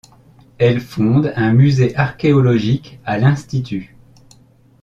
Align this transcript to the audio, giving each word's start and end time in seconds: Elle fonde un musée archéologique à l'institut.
Elle 0.57 0.81
fonde 0.81 1.31
un 1.35 1.53
musée 1.53 1.95
archéologique 1.95 2.97
à 3.05 3.19
l'institut. 3.19 3.95